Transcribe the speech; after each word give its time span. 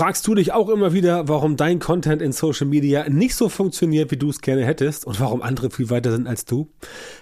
Fragst 0.00 0.26
du 0.26 0.34
dich 0.34 0.54
auch 0.54 0.70
immer 0.70 0.94
wieder, 0.94 1.28
warum 1.28 1.58
dein 1.58 1.78
Content 1.78 2.22
in 2.22 2.32
Social 2.32 2.66
Media 2.66 3.06
nicht 3.10 3.34
so 3.34 3.50
funktioniert, 3.50 4.10
wie 4.10 4.16
du 4.16 4.30
es 4.30 4.40
gerne 4.40 4.64
hättest 4.64 5.06
und 5.06 5.20
warum 5.20 5.42
andere 5.42 5.68
viel 5.68 5.90
weiter 5.90 6.10
sind 6.10 6.26
als 6.26 6.46
du? 6.46 6.70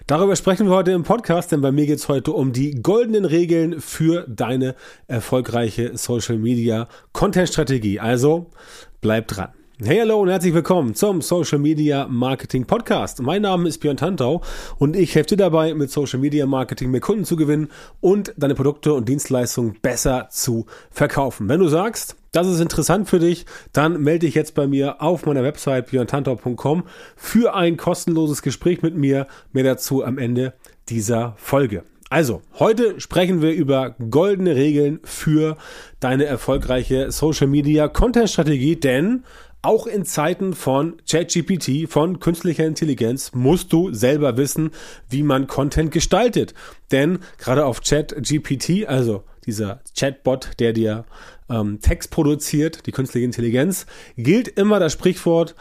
Darüber 0.06 0.36
sprechen 0.36 0.68
wir 0.68 0.76
heute 0.76 0.92
im 0.92 1.02
Podcast, 1.02 1.50
denn 1.50 1.60
bei 1.60 1.72
mir 1.72 1.86
geht 1.86 1.98
es 1.98 2.08
heute 2.08 2.30
um 2.30 2.52
die 2.52 2.80
goldenen 2.80 3.24
Regeln 3.24 3.80
für 3.80 4.28
deine 4.28 4.76
erfolgreiche 5.08 5.98
Social 5.98 6.38
Media 6.38 6.86
Content 7.12 7.48
Strategie. 7.48 7.98
Also 7.98 8.52
bleib 9.00 9.26
dran. 9.26 9.57
Hey, 9.80 9.98
hallo 10.00 10.20
und 10.20 10.28
herzlich 10.28 10.54
willkommen 10.54 10.96
zum 10.96 11.22
Social 11.22 11.60
Media 11.60 12.08
Marketing 12.08 12.64
Podcast. 12.64 13.22
Mein 13.22 13.42
Name 13.42 13.68
ist 13.68 13.78
Björn 13.78 13.96
Tantau 13.96 14.42
und 14.76 14.96
ich 14.96 15.14
helfe 15.14 15.28
dir 15.28 15.36
dabei, 15.36 15.72
mit 15.72 15.92
Social 15.92 16.18
Media 16.18 16.46
Marketing 16.46 16.90
mehr 16.90 17.00
Kunden 17.00 17.24
zu 17.24 17.36
gewinnen 17.36 17.68
und 18.00 18.34
deine 18.36 18.56
Produkte 18.56 18.92
und 18.92 19.08
Dienstleistungen 19.08 19.76
besser 19.80 20.26
zu 20.32 20.66
verkaufen. 20.90 21.48
Wenn 21.48 21.60
du 21.60 21.68
sagst, 21.68 22.16
das 22.32 22.48
ist 22.48 22.58
interessant 22.58 23.08
für 23.08 23.20
dich, 23.20 23.46
dann 23.72 24.02
melde 24.02 24.26
dich 24.26 24.34
jetzt 24.34 24.56
bei 24.56 24.66
mir 24.66 25.00
auf 25.00 25.26
meiner 25.26 25.44
Website 25.44 25.92
björntantau.com 25.92 26.82
für 27.14 27.54
ein 27.54 27.76
kostenloses 27.76 28.42
Gespräch 28.42 28.82
mit 28.82 28.96
mir. 28.96 29.28
Mehr 29.52 29.62
dazu 29.62 30.04
am 30.04 30.18
Ende 30.18 30.54
dieser 30.88 31.34
Folge. 31.36 31.84
Also, 32.10 32.40
heute 32.58 33.00
sprechen 33.00 33.42
wir 33.42 33.52
über 33.52 33.94
goldene 34.10 34.56
Regeln 34.56 34.98
für 35.04 35.58
deine 36.00 36.24
erfolgreiche 36.24 37.12
Social 37.12 37.48
Media 37.48 37.86
Content 37.86 38.30
Strategie, 38.30 38.76
denn 38.76 39.24
auch 39.62 39.86
in 39.86 40.04
Zeiten 40.04 40.54
von 40.54 40.96
ChatGPT, 41.08 41.88
von 41.88 42.20
künstlicher 42.20 42.64
Intelligenz, 42.66 43.32
musst 43.34 43.72
du 43.72 43.92
selber 43.92 44.36
wissen, 44.36 44.70
wie 45.08 45.22
man 45.22 45.46
Content 45.46 45.90
gestaltet. 45.90 46.54
Denn 46.92 47.18
gerade 47.38 47.66
auf 47.66 47.80
ChatGPT, 47.82 48.86
also 48.86 49.24
dieser 49.46 49.80
Chatbot, 49.96 50.50
der 50.58 50.72
dir 50.72 51.04
ähm, 51.50 51.80
Text 51.80 52.10
produziert, 52.10 52.86
die 52.86 52.92
künstliche 52.92 53.24
Intelligenz, 53.24 53.86
gilt 54.16 54.48
immer 54.48 54.78
das 54.78 54.92
Sprichwort, 54.92 55.54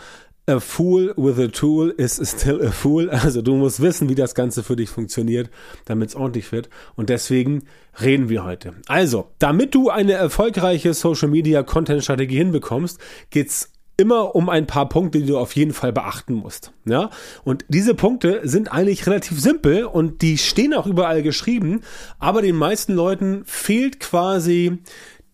A 0.50 0.62
fool 0.62 1.14
with 1.17 1.39
a 1.39 1.50
tool 1.50 1.89
is 1.98 2.22
still 2.23 2.66
a 2.66 2.72
fool. 2.72 3.09
Also 3.11 3.42
du 3.42 3.56
musst 3.56 3.82
wissen, 3.82 4.08
wie 4.08 4.16
das 4.16 4.34
Ganze 4.34 4.64
für 4.64 4.78
dich 4.78 4.89
funktioniert, 4.89 5.50
damit 5.84 6.09
es 6.09 6.16
ordentlich 6.16 6.54
wird. 6.54 6.70
Und 6.95 7.09
deswegen 7.09 7.64
reden 8.00 8.30
wir 8.30 8.45
heute. 8.45 8.73
Also, 8.88 9.28
damit 9.39 9.76
du 9.76 9.89
eine 9.89 10.14
erfolgreiche 10.14 10.94
Social 10.94 11.28
Media 11.28 11.64
Content 11.64 12.02
Strategie 12.02 12.38
hinbekommst, 12.38 12.98
geht's 13.30 13.73
immer 13.98 14.36
um 14.36 14.48
ein 14.50 14.67
paar 14.67 14.88
Punkte, 14.88 15.20
die 15.20 15.26
du 15.26 15.38
auf 15.38 15.56
jeden 15.56 15.73
Fall 15.73 15.92
beachten 15.92 16.36
musst. 16.36 16.72
Ja? 16.86 17.09
Und 17.44 17.66
diese 17.67 17.95
Punkte 17.95 18.42
sind 18.44 18.72
eigentlich 18.72 19.08
relativ 19.08 19.42
simpel 19.42 19.86
und 19.86 20.22
die 20.22 20.38
stehen 20.38 20.73
auch 20.73 20.86
überall 20.86 21.23
geschrieben, 21.23 21.81
aber 22.20 22.42
den 22.42 22.56
meisten 22.56 22.94
Leuten 22.94 23.44
fehlt 23.45 24.00
quasi 24.00 24.80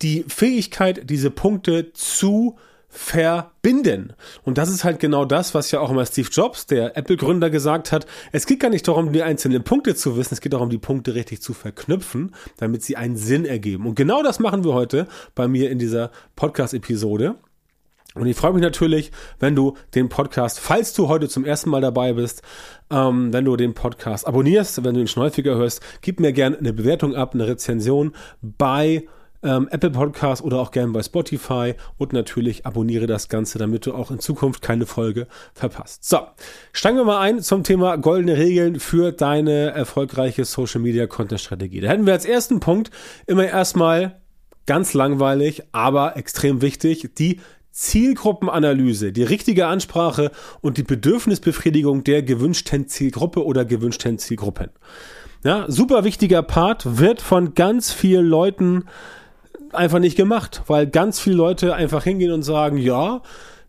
die 0.01 0.25
Fähigkeit, 0.27 1.09
diese 1.09 1.29
Punkte 1.29 1.93
zu 1.93 2.55
verbinden. 2.93 4.13
Und 4.43 4.59
das 4.59 4.69
ist 4.69 4.83
halt 4.83 4.99
genau 4.99 5.25
das, 5.25 5.55
was 5.55 5.71
ja 5.71 5.79
auch 5.79 5.89
immer 5.89 6.05
Steve 6.05 6.29
Jobs, 6.31 6.67
der 6.67 6.95
Apple-Gründer, 6.95 7.49
gesagt 7.49 7.91
hat. 7.91 8.05
Es 8.31 8.45
geht 8.45 8.59
gar 8.59 8.69
nicht 8.69 8.87
darum, 8.87 9.11
die 9.11 9.23
einzelnen 9.23 9.63
Punkte 9.63 9.95
zu 9.95 10.15
wissen, 10.15 10.35
es 10.35 10.41
geht 10.41 10.53
darum, 10.53 10.69
die 10.69 10.77
Punkte 10.77 11.15
richtig 11.15 11.41
zu 11.41 11.53
verknüpfen, 11.53 12.35
damit 12.57 12.83
sie 12.83 12.95
einen 12.95 13.15
Sinn 13.15 13.45
ergeben. 13.45 13.87
Und 13.87 13.95
genau 13.95 14.21
das 14.21 14.39
machen 14.39 14.63
wir 14.63 14.73
heute 14.73 15.07
bei 15.33 15.47
mir 15.47 15.71
in 15.71 15.79
dieser 15.79 16.11
Podcast-Episode. 16.35 17.35
Und 18.15 18.27
ich 18.27 18.37
freue 18.37 18.53
mich 18.53 18.61
natürlich, 18.61 19.11
wenn 19.39 19.55
du 19.55 19.75
den 19.95 20.09
Podcast, 20.09 20.59
falls 20.59 20.93
du 20.93 21.07
heute 21.07 21.27
zum 21.29 21.45
ersten 21.45 21.69
Mal 21.69 21.81
dabei 21.81 22.13
bist, 22.13 22.41
ähm, 22.89 23.33
wenn 23.33 23.45
du 23.45 23.55
den 23.55 23.73
Podcast 23.73 24.27
abonnierst, 24.27 24.83
wenn 24.83 24.93
du 24.93 25.01
ihn 25.01 25.07
schon 25.07 25.23
häufiger 25.23 25.55
hörst, 25.55 25.81
gib 26.01 26.19
mir 26.19 26.33
gerne 26.33 26.57
eine 26.57 26.73
Bewertung 26.73 27.15
ab, 27.15 27.33
eine 27.33 27.47
Rezension 27.47 28.13
bei 28.41 29.05
ähm, 29.43 29.67
Apple 29.71 29.91
Podcast 29.91 30.43
oder 30.43 30.59
auch 30.59 30.71
gerne 30.71 30.91
bei 30.91 31.03
Spotify 31.03 31.75
und 31.97 32.13
natürlich 32.13 32.65
abonniere 32.65 33.07
das 33.07 33.29
Ganze, 33.29 33.59
damit 33.59 33.85
du 33.85 33.93
auch 33.93 34.09
in 34.09 34.19
Zukunft 34.19 34.61
keine 34.61 34.85
Folge 34.85 35.27
verpasst. 35.53 36.05
So, 36.05 36.19
steigen 36.71 36.97
wir 36.97 37.03
mal 37.03 37.19
ein 37.19 37.41
zum 37.41 37.63
Thema 37.63 37.97
goldene 37.97 38.37
Regeln 38.37 38.79
für 38.79 39.11
deine 39.11 39.71
erfolgreiche 39.71 40.45
Social 40.45 40.81
Media 40.81 41.07
Content 41.07 41.41
Strategie. 41.41 41.81
Da 41.81 41.89
hätten 41.89 42.05
wir 42.05 42.13
als 42.13 42.25
ersten 42.25 42.59
Punkt 42.59 42.89
immer 43.27 43.45
erstmal 43.45 44.21
ganz 44.65 44.93
langweilig, 44.93 45.63
aber 45.73 46.15
extrem 46.15 46.61
wichtig, 46.61 47.11
die 47.17 47.41
Zielgruppenanalyse, 47.73 49.11
die 49.11 49.23
richtige 49.23 49.65
Ansprache 49.65 50.31
und 50.61 50.77
die 50.77 50.83
Bedürfnisbefriedigung 50.83 52.03
der 52.03 52.21
gewünschten 52.21 52.87
Zielgruppe 52.87 53.43
oder 53.43 53.65
gewünschten 53.65 54.19
Zielgruppen. 54.19 54.69
Ja, 55.43 55.65
super 55.67 56.03
wichtiger 56.03 56.43
Part 56.43 56.99
wird 56.99 57.21
von 57.21 57.55
ganz 57.55 57.91
vielen 57.91 58.27
Leuten 58.27 58.85
einfach 59.71 59.99
nicht 59.99 60.15
gemacht, 60.15 60.61
weil 60.67 60.87
ganz 60.87 61.19
viele 61.19 61.35
Leute 61.35 61.73
einfach 61.73 62.03
hingehen 62.03 62.31
und 62.31 62.43
sagen, 62.43 62.77
ja, 62.77 63.21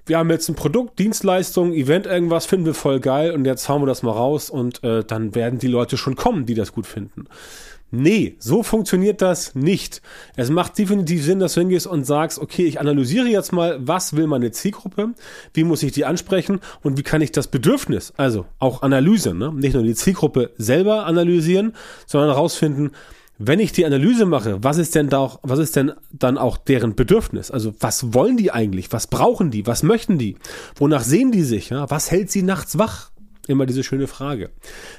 wir 0.06 0.18
haben 0.18 0.30
jetzt 0.30 0.50
ein 0.50 0.54
Produkt, 0.54 0.98
Dienstleistung, 0.98 1.72
Event, 1.72 2.04
irgendwas 2.04 2.44
finden 2.44 2.66
wir 2.66 2.74
voll 2.74 3.00
geil 3.00 3.32
und 3.32 3.46
jetzt 3.46 3.68
hauen 3.70 3.80
wir 3.82 3.86
das 3.86 4.02
mal 4.02 4.12
raus 4.12 4.50
und 4.50 4.84
äh, 4.84 5.02
dann 5.02 5.34
werden 5.34 5.58
die 5.58 5.66
Leute 5.66 5.96
schon 5.96 6.14
kommen, 6.14 6.44
die 6.44 6.54
das 6.54 6.72
gut 6.72 6.86
finden. 6.86 7.24
Nee, 7.96 8.34
so 8.40 8.64
funktioniert 8.64 9.22
das 9.22 9.54
nicht. 9.54 10.02
Es 10.34 10.50
macht 10.50 10.76
definitiv 10.76 11.22
Sinn, 11.22 11.38
dass 11.38 11.54
du 11.54 11.60
hingehst 11.60 11.86
und 11.86 12.04
sagst, 12.04 12.40
okay, 12.40 12.64
ich 12.64 12.80
analysiere 12.80 13.28
jetzt 13.28 13.52
mal, 13.52 13.78
was 13.80 14.16
will 14.16 14.26
meine 14.26 14.50
Zielgruppe, 14.50 15.10
wie 15.52 15.62
muss 15.62 15.84
ich 15.84 15.92
die 15.92 16.04
ansprechen 16.04 16.58
und 16.82 16.98
wie 16.98 17.04
kann 17.04 17.22
ich 17.22 17.30
das 17.30 17.46
Bedürfnis, 17.46 18.12
also 18.16 18.46
auch 18.58 18.82
Analyse, 18.82 19.32
ne? 19.32 19.52
nicht 19.52 19.74
nur 19.74 19.84
die 19.84 19.94
Zielgruppe 19.94 20.50
selber 20.58 21.06
analysieren, 21.06 21.74
sondern 22.06 22.30
herausfinden, 22.30 22.90
wenn 23.38 23.60
ich 23.60 23.70
die 23.70 23.86
Analyse 23.86 24.26
mache, 24.26 24.62
was 24.62 24.78
ist 24.78 24.96
denn 24.96 25.08
da 25.08 25.18
auch, 25.18 25.38
was 25.42 25.60
ist 25.60 25.76
denn 25.76 25.92
dann 26.10 26.36
auch 26.36 26.56
deren 26.56 26.96
Bedürfnis? 26.96 27.52
Also 27.52 27.74
was 27.78 28.12
wollen 28.12 28.36
die 28.36 28.50
eigentlich? 28.50 28.92
Was 28.92 29.06
brauchen 29.06 29.52
die? 29.52 29.66
Was 29.66 29.84
möchten 29.84 30.18
die? 30.18 30.36
Wonach 30.76 31.02
sehen 31.02 31.30
die 31.30 31.42
sich? 31.42 31.70
Ja? 31.70 31.88
Was 31.90 32.10
hält 32.10 32.30
sie 32.30 32.42
nachts 32.42 32.76
wach? 32.78 33.10
Immer 33.46 33.66
diese 33.66 33.82
schöne 33.82 34.06
Frage. 34.06 34.50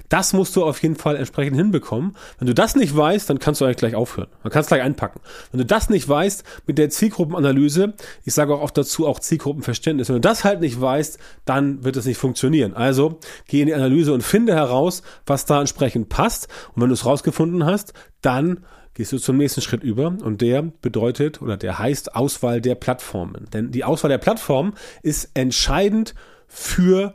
Das 0.10 0.34
musst 0.34 0.56
du 0.56 0.64
auf 0.64 0.82
jeden 0.84 0.96
Fall 0.96 1.16
entsprechend 1.16 1.58
hinbekommen. 1.58 2.16
Wenn 2.38 2.48
du 2.48 2.54
das 2.54 2.76
nicht 2.76 2.96
weißt, 2.96 3.30
dann 3.30 3.40
kannst 3.40 3.62
du 3.62 3.66
eigentlich 3.66 3.78
gleich 3.78 3.96
aufhören. 3.96 4.28
Man 4.44 4.52
kannst 4.52 4.70
gleich 4.70 4.82
einpacken. 4.82 5.20
Wenn 5.52 5.60
du 5.60 5.66
das 5.66 5.90
nicht 5.90 6.08
weißt 6.08 6.44
mit 6.68 6.78
der 6.78 6.90
Zielgruppenanalyse, 6.90 7.94
ich 8.24 8.34
sage 8.34 8.54
auch 8.54 8.62
oft 8.62 8.78
dazu 8.78 9.08
auch 9.08 9.20
Zielgruppenverständnis, 9.20 10.10
wenn 10.10 10.16
du 10.16 10.22
das 10.22 10.44
halt 10.44 10.62
nicht 10.62 10.80
weißt, 10.80 11.18
dann 11.46 11.84
wird 11.84 11.96
es 11.96 12.06
nicht 12.06 12.18
funktionieren. 12.18 12.74
Also 12.76 13.20
geh 13.48 13.62
in 13.62 13.68
die 13.68 13.74
Analyse 13.74 14.14
und 14.14 14.22
finde 14.22 14.54
heraus, 14.54 15.02
was 15.26 15.46
da 15.46 15.60
entsprechend 15.60 16.10
passt. 16.10 16.48
Und 16.76 16.82
wenn 16.82 16.90
du 16.90 16.94
es 16.94 17.06
rausgefunden 17.06 17.66
hast, 17.66 17.94
dann 18.22 18.64
gehst 18.96 19.12
du 19.12 19.18
zum 19.18 19.38
nächsten 19.38 19.62
Schritt 19.62 19.84
über 19.84 20.08
und 20.08 20.42
der 20.42 20.62
bedeutet 20.62 21.42
oder 21.42 21.58
der 21.58 21.78
heißt 21.78 22.16
Auswahl 22.16 22.62
der 22.62 22.76
Plattformen. 22.76 23.48
Denn 23.54 23.72
die 23.72 23.84
Auswahl 23.84 24.10
der 24.10 24.18
Plattformen 24.18 24.74
ist 25.04 25.30
entscheidend 25.34 26.16
für 26.48 27.14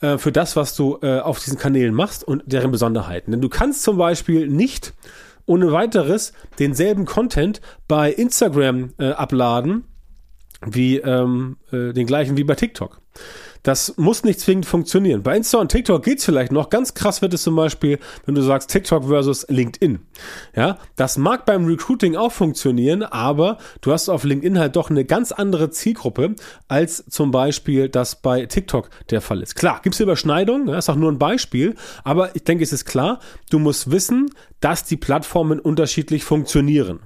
äh, 0.00 0.18
für 0.18 0.32
das, 0.32 0.56
was 0.56 0.76
du 0.76 0.98
äh, 1.02 1.20
auf 1.20 1.40
diesen 1.40 1.58
Kanälen 1.58 1.94
machst 1.94 2.24
und 2.24 2.42
deren 2.46 2.70
Besonderheiten. 2.70 3.30
Denn 3.32 3.40
du 3.40 3.48
kannst 3.48 3.82
zum 3.82 3.96
Beispiel 3.96 4.48
nicht 4.48 4.94
ohne 5.46 5.72
weiteres 5.72 6.32
denselben 6.58 7.04
Content 7.06 7.60
bei 7.88 8.12
Instagram 8.12 8.92
äh, 8.98 9.10
abladen 9.10 9.84
wie 10.66 10.98
ähm, 10.98 11.56
äh, 11.72 11.92
den 11.92 12.06
gleichen 12.06 12.36
wie 12.36 12.44
bei 12.44 12.54
TikTok. 12.54 13.00
Das 13.62 13.96
muss 13.96 14.24
nicht 14.24 14.40
zwingend 14.40 14.66
funktionieren. 14.66 15.22
Bei 15.22 15.36
Insta 15.36 15.58
und 15.58 15.70
TikTok 15.70 16.02
geht's 16.02 16.24
vielleicht 16.24 16.52
noch. 16.52 16.70
Ganz 16.70 16.94
krass 16.94 17.22
wird 17.22 17.34
es 17.34 17.42
zum 17.42 17.56
Beispiel, 17.56 17.98
wenn 18.24 18.34
du 18.34 18.42
sagst 18.42 18.70
TikTok 18.70 19.06
versus 19.06 19.46
LinkedIn. 19.48 20.00
Ja, 20.54 20.78
das 20.96 21.18
mag 21.18 21.44
beim 21.44 21.66
Recruiting 21.66 22.16
auch 22.16 22.32
funktionieren, 22.32 23.02
aber 23.02 23.58
du 23.80 23.92
hast 23.92 24.08
auf 24.08 24.24
LinkedIn 24.24 24.58
halt 24.58 24.76
doch 24.76 24.90
eine 24.90 25.04
ganz 25.04 25.32
andere 25.32 25.70
Zielgruppe, 25.70 26.34
als 26.68 27.04
zum 27.08 27.30
Beispiel 27.30 27.88
das 27.88 28.20
bei 28.20 28.46
TikTok 28.46 28.90
der 29.10 29.20
Fall 29.20 29.42
ist. 29.42 29.54
Klar, 29.56 29.80
gibt's 29.82 30.00
Überschneidungen, 30.00 30.68
ja, 30.68 30.78
ist 30.78 30.88
auch 30.88 30.96
nur 30.96 31.10
ein 31.10 31.18
Beispiel, 31.18 31.74
aber 32.04 32.34
ich 32.34 32.44
denke, 32.44 32.64
es 32.64 32.72
ist 32.72 32.84
klar, 32.84 33.20
du 33.50 33.58
musst 33.58 33.90
wissen, 33.90 34.30
dass 34.60 34.84
die 34.84 34.96
Plattformen 34.96 35.60
unterschiedlich 35.60 36.24
funktionieren. 36.24 37.00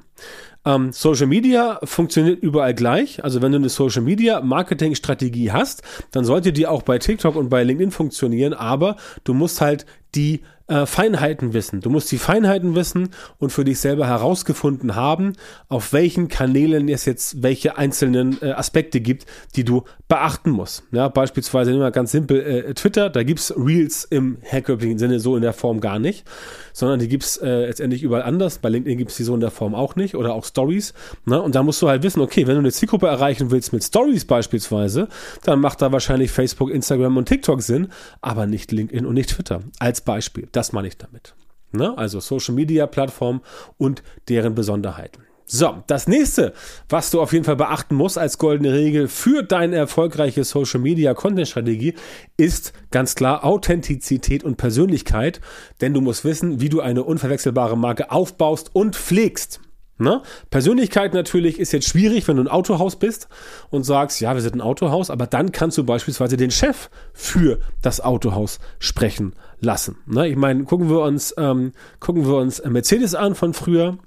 Ähm, 0.65 0.93
Social 0.93 1.27
Media 1.27 1.81
funktioniert 1.83 2.43
überall 2.43 2.75
gleich. 2.75 3.23
Also 3.25 3.43
wenn 3.43 3.53
du 3.53 3.59
eine 3.59 3.69
Social 3.69 4.03
Media 4.03 4.41
Marketing 4.41 4.95
Strategie 4.95 5.51
hast, 5.51 5.83
dann 6.13 6.25
sollte 6.25 6.53
die 6.53 6.67
auch 6.67 6.83
bei 6.83 6.99
TikTok 6.99 7.37
und 7.37 7.49
bei 7.49 7.65
LinkedIn 7.65 7.91
funktionieren, 7.91 8.55
aber 8.55 8.97
du 9.25 9.35
musst 9.35 9.61
halt 9.61 9.87
die 10.15 10.43
äh, 10.73 10.87
Feinheiten 10.87 11.53
wissen. 11.53 11.81
Du 11.81 11.91
musst 11.91 12.11
die 12.11 12.19
Feinheiten 12.19 12.75
wissen 12.75 13.11
und 13.39 13.51
für 13.51 13.65
dich 13.65 13.79
selber 13.79 14.07
herausgefunden 14.07 14.97
haben, 14.97 15.35
auf 15.69 15.93
welchen 15.93 16.29
Kanälen 16.29 16.89
es 16.89 17.05
jetzt 17.05 17.43
welche 17.43 17.77
einzelnen 17.77 18.39
äh, 18.41 18.53
Aspekte 18.53 19.01
gibt, 19.01 19.27
die 19.55 19.65
du 19.65 19.85
beachten 20.09 20.51
musst. 20.51 20.85
Ja, 20.93 21.09
beispielsweise 21.09 21.71
nehmen 21.71 21.83
wir 21.83 21.91
ganz 21.91 22.13
simpel 22.13 22.41
äh, 22.41 22.75
Twitter, 22.75 23.11
da 23.11 23.23
gibt's 23.23 23.53
Reels 23.57 24.05
im 24.05 24.39
herkömmlichen 24.41 24.99
Sinne 24.99 25.21
so 25.21 25.37
in 25.37 25.43
der 25.43 25.53
Form 25.53 25.81
gar 25.81 25.99
nicht, 25.99 26.25
sondern 26.73 27.01
die 27.01 27.09
gibt's 27.09 27.37
äh, 27.37 27.67
letztendlich 27.67 28.03
überall 28.03 28.23
anders. 28.23 28.59
Bei 28.59 28.69
LinkedIn 28.69 28.99
gibt's 28.99 29.17
die 29.17 29.25
so 29.25 29.35
in 29.35 29.41
der 29.41 29.51
Form 29.51 29.75
auch 29.75 29.97
nicht 29.97 30.15
oder 30.15 30.35
auch 30.35 30.45
Stories. 30.45 30.95
Ne? 31.27 31.41
Und 31.41 31.55
da 31.55 31.63
musst 31.63 31.83
du 31.83 31.89
halt 31.89 32.03
wissen, 32.03 32.21
okay, 32.21 32.47
wenn 32.47 32.55
du 32.55 32.61
eine 32.61 32.73
Zielgruppe 32.73 33.09
erreichen 33.09 33.51
willst 33.51 33.73
mit 33.73 33.85
Stories 33.85 34.25
beispielsweise, 34.25 35.09
dann 35.45 35.61
macht 35.61 35.83
da 35.83 35.93
wahrscheinlich 35.93 36.31
Facebook, 36.31 36.71
Instagram 36.71 37.17
und 37.19 37.29
TikTok 37.29 37.61
Sinn, 37.63 37.89
aber 38.21 38.47
nicht 38.47 38.73
LinkedIn 38.73 39.05
und 39.05 39.15
nicht 39.15 39.31
Twitter 39.31 39.61
als 39.79 40.01
Beispiel. 40.01 40.49
Das 40.53 40.62
meine 40.71 40.87
ich 40.87 40.97
damit. 40.97 41.35
Ne? 41.73 41.99
Also 41.99 42.21
Social 42.21 42.55
Media 42.55 42.87
Plattform 42.87 43.41
und 43.79 44.05
deren 44.29 44.55
Besonderheiten. 44.55 45.25
So, 45.55 45.83
das 45.87 46.09
nächste, 46.09 46.55
was 46.89 47.11
du 47.11 47.21
auf 47.21 47.33
jeden 47.33 47.45
Fall 47.45 47.57
beachten 47.57 47.95
musst 47.95 48.17
als 48.17 48.39
goldene 48.39 48.73
Regel 48.73 49.07
für 49.09 49.43
deine 49.43 49.77
erfolgreiche 49.77 50.45
Social 50.45 50.81
Media 50.81 51.13
Content 51.13 51.49
Strategie 51.49 51.95
ist 52.39 52.73
ganz 52.91 53.15
klar 53.15 53.45
Authentizität 53.45 54.45
und 54.45 54.57
Persönlichkeit, 54.57 55.43
denn 55.83 55.93
du 55.93 56.01
musst 56.01 56.25
wissen, 56.25 56.61
wie 56.61 56.71
du 56.71 56.81
eine 56.81 57.05
unverwechselbare 57.05 57.77
Marke 57.77 58.11
aufbaust 58.11 58.71
und 58.73 58.97
pflegst. 58.97 59.61
Ne? 59.99 60.23
Persönlichkeit 60.51 61.15
natürlich 61.15 61.61
ist 61.61 61.73
jetzt 61.73 61.89
schwierig, 61.89 62.27
wenn 62.27 62.37
du 62.37 62.43
ein 62.43 62.49
Autohaus 62.49 62.97
bist 62.97 63.29
und 63.71 63.85
sagst, 63.85 64.21
ja, 64.21 64.35
wir 64.35 64.41
sind 64.41 64.57
ein 64.57 64.61
Autohaus, 64.61 65.11
aber 65.11 65.27
dann 65.27 65.53
kannst 65.53 65.79
du 65.79 65.85
beispielsweise 65.85 66.37
den 66.37 66.51
Chef 66.51 66.91
für 67.13 67.61
das 67.83 68.01
Autohaus 68.01 68.59
sprechen 68.79 69.35
lassen. 69.61 69.99
Ne? 70.07 70.29
Ich 70.29 70.37
meine, 70.37 70.65
gucken 70.65 70.89
wir 70.89 71.01
uns, 71.01 71.35
ähm, 71.39 71.73
gucken 72.01 72.27
wir 72.27 72.37
uns 72.37 72.63
Mercedes 72.65 73.15
an 73.15 73.35
von 73.35 73.55
früher. 73.55 73.99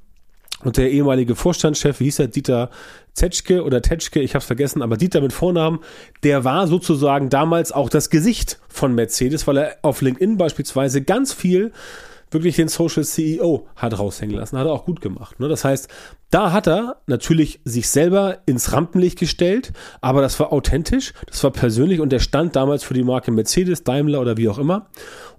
Und 0.64 0.78
der 0.78 0.90
ehemalige 0.90 1.36
Vorstandschef, 1.36 2.00
wie 2.00 2.06
hieß 2.06 2.20
er, 2.20 2.28
Dieter 2.28 2.70
Zetschke 3.14 3.64
oder 3.64 3.82
Tetschke, 3.82 4.22
ich 4.22 4.34
habe 4.36 4.40
es 4.40 4.46
vergessen, 4.46 4.82
aber 4.82 4.98
Dieter 4.98 5.22
mit 5.22 5.34
Vornamen, 5.34 5.80
der 6.24 6.44
war 6.44 6.68
sozusagen 6.68 7.30
damals 7.30 7.72
auch 7.72 7.90
das 7.90 8.10
Gesicht 8.10 8.60
von 8.68 8.96
Mercedes, 8.96 9.48
weil 9.48 9.58
er 9.58 9.78
auf 9.84 10.02
LinkedIn 10.02 10.38
beispielsweise 10.38 11.02
ganz 11.02 11.34
viel 11.34 11.72
wirklich 12.32 12.56
den 12.56 12.68
Social 12.68 13.04
CEO 13.04 13.68
hat 13.76 13.98
raushängen 13.98 14.36
lassen. 14.36 14.58
Hat 14.58 14.66
er 14.66 14.74
auch 14.74 14.86
gut 14.86 15.02
gemacht. 15.02 15.40
Ne? 15.40 15.48
Das 15.48 15.64
heißt, 15.64 15.90
da 16.30 16.52
hat 16.52 16.68
er 16.68 16.98
natürlich 17.08 17.62
sich 17.64 17.90
selber 17.90 18.40
ins 18.46 18.74
Rampenlicht 18.74 19.20
gestellt, 19.20 19.72
aber 20.02 20.22
das 20.22 20.40
war 20.40 20.52
authentisch, 20.52 21.14
das 21.28 21.44
war 21.44 21.52
persönlich 21.52 22.02
und 22.02 22.12
der 22.12 22.20
stand 22.20 22.56
damals 22.56 22.84
für 22.84 22.94
die 22.94 23.04
Marke 23.04 23.32
Mercedes, 23.32 23.84
Daimler 23.84 24.22
oder 24.22 24.38
wie 24.38 24.50
auch 24.50 24.58
immer. 24.58 24.90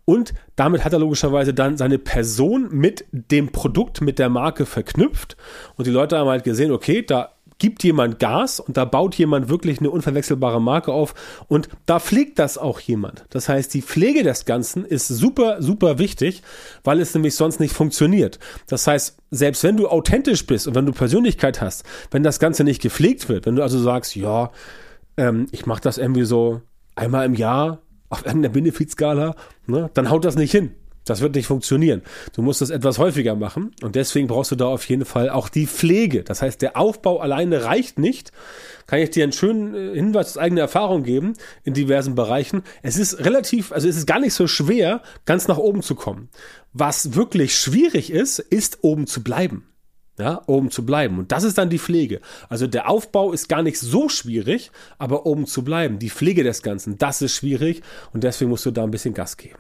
Und 0.07 0.35
damit 0.55 0.85
hat 0.85 0.93
er 0.93 1.01
logischerweise 1.01 1.53
dann 1.53 1.77
seine 1.77 1.99
Person 1.99 2.69
mit 2.71 3.05
dem 3.11 3.51
Produkt, 3.51 4.01
mit 4.01 4.21
der 4.21 4.29
Marke 4.29 4.65
verknüpft. 4.65 5.37
Und 5.75 5.87
die 5.87 5.91
Leute 5.91 6.17
haben 6.17 6.29
halt 6.29 6.45
gesehen, 6.45 6.71
okay, 6.71 7.03
da 7.03 7.36
gibt 7.59 7.85
jemand 7.85 8.19
Gas 8.19 8.61
und 8.61 8.77
da 8.77 8.85
baut 8.85 9.15
jemand 9.15 9.49
wirklich 9.49 9.81
eine 9.81 9.91
unverwechselbare 9.91 10.61
Marke 10.61 10.93
auf 10.93 11.15
und 11.49 11.69
da 11.87 12.01
pflegt 12.01 12.39
das 12.39 12.59
auch 12.59 12.81
jemand. 12.81 13.25
Das 13.31 13.49
heißt, 13.49 13.73
die 13.73 13.83
Pflege 13.83 14.23
des 14.23 14.45
Ganzen 14.45 14.85
ist 14.85 15.09
super, 15.09 15.63
super 15.63 15.99
wichtig, 15.99 16.43
weil 16.85 17.01
es 17.01 17.15
nämlich 17.15 17.35
sonst 17.35 17.61
nicht 17.61 17.73
funktioniert. 17.73 18.39
Das 18.67 18.87
heißt, 18.87 19.17
selbst 19.31 19.65
wenn 19.65 19.77
du 19.77 19.89
authentisch 19.89 20.47
bist 20.47 20.67
und 20.69 20.75
wenn 20.75 20.87
du 20.87 20.93
Persönlichkeit 20.93 21.61
hast, 21.61 21.85
wenn 22.11 22.23
das 22.23 22.39
Ganze 22.39 22.65
nicht 22.65 22.83
gepflegt 22.83 23.29
wird, 23.29 23.47
wenn 23.47 23.57
du 23.57 23.63
also 23.63 23.79
sagst, 23.79 24.17
ja, 24.17 24.51
ähm, 25.17 25.47
ich 25.51 25.67
mache 25.67 25.81
das 25.81 25.99
irgendwie 25.99 26.25
so 26.25 26.61
einmal 26.95 27.25
im 27.25 27.35
Jahr 27.35 27.81
auf 28.09 28.25
irgendeiner 28.25 28.53
Benefizskala, 28.53 29.35
ne, 29.67 29.91
dann 29.95 30.11
haut 30.11 30.25
das 30.25 30.37
nicht 30.37 30.53
hin. 30.53 30.75
Das 31.07 31.21
wird 31.21 31.37
nicht 31.37 31.47
funktionieren. 31.47 32.03
Du 32.35 32.43
musst 32.43 32.61
das 32.61 32.71
etwas 32.71 32.99
häufiger 32.99 33.37
machen 33.37 33.71
und 33.83 33.95
deswegen 33.95 34.27
brauchst 34.27 34.51
du 34.51 34.57
da 34.57 34.67
auf 34.67 34.87
jeden 34.89 35.05
Fall 35.05 35.31
auch 35.31 35.49
die 35.49 35.67
Pflege. 35.67 36.25
Das 36.25 36.43
heißt, 36.43 36.61
der 36.61 36.77
Aufbau 36.77 37.21
alleine 37.21 37.65
reicht 37.65 37.99
nicht. 37.99 38.33
Kann 38.87 38.99
ich 38.99 39.11
dir 39.11 39.23
einen 39.23 39.33
schönen 39.33 39.75
äh, 39.75 39.95
Hinweis 39.95 40.31
aus 40.31 40.39
eigener 40.39 40.63
Erfahrung 40.63 41.05
geben 41.05 41.35
in 41.65 41.75
diversen 41.75 42.15
Bereichen. 42.15 42.63
Es 42.83 42.97
ist 42.99 43.25
relativ, 43.25 43.73
also 43.73 43.89
es 43.89 43.97
ist 43.97 44.07
gar 44.07 44.21
nicht 44.21 44.35
so 44.35 44.47
schwer, 44.47 45.01
ganz 45.25 45.49
nach 45.49 45.59
oben 45.59 45.83
zu 45.83 45.95
kommen. 45.95 46.29
Was 46.73 47.15
wirklich 47.15 47.57
schwierig 47.57 48.11
ist, 48.11 48.41
ist 48.41 48.79
oben 48.83 49.07
zu 49.07 49.23
bleiben 49.23 49.65
ja, 50.19 50.43
oben 50.47 50.71
zu 50.71 50.85
bleiben. 50.87 51.19
Und 51.19 51.33
das 51.33 51.45
ist 51.45 51.59
dann 51.59 51.71
die 51.71 51.79
Pflege. 51.79 52.21
Also 52.49 52.67
der 52.67 52.89
Aufbau 52.89 53.33
ist 53.33 53.49
gar 53.49 53.63
nicht 53.63 53.79
so 53.79 54.09
schwierig, 54.09 54.71
aber 54.99 55.27
oben 55.27 55.47
zu 55.47 55.63
bleiben, 55.63 55.99
die 55.99 56.11
Pflege 56.11 56.43
des 56.43 56.63
Ganzen, 56.63 56.99
das 56.99 57.23
ist 57.23 57.35
schwierig 57.35 57.83
und 58.13 58.25
deswegen 58.25 58.51
musst 58.51 58.65
du 58.67 58.71
da 58.71 58.83
ein 58.83 58.91
bisschen 58.91 59.15
Gas 59.15 59.37
geben. 59.37 59.59